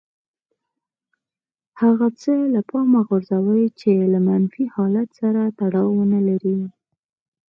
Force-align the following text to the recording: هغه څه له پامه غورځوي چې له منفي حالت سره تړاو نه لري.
هغه 1.81 2.07
څه 2.21 2.33
له 2.53 2.61
پامه 2.69 2.99
غورځوي 3.07 3.65
چې 3.79 3.91
له 4.13 4.19
منفي 4.27 4.65
حالت 4.75 5.09
سره 5.19 5.41
تړاو 5.59 5.99
نه 6.13 6.19
لري. 6.27 6.59